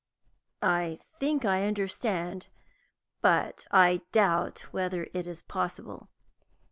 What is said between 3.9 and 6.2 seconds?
doubt whether it is possible."